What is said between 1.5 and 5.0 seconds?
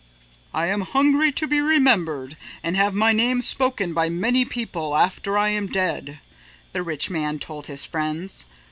remembered and have my name spoken by many people